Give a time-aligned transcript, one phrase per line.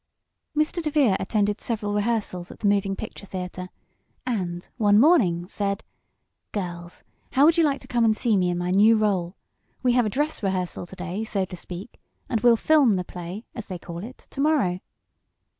[0.57, 0.81] Mr.
[0.81, 3.69] DeVere attended several rehearsals at the moving picture theater
[4.25, 5.83] and, one morning, said:
[6.53, 9.35] "Girls, how would you like to come and see me in my new rôle?
[9.83, 12.01] We have a dress rehearsal to day, so to speak,
[12.31, 14.79] and we'll "film" the play, as they call it, to morrow."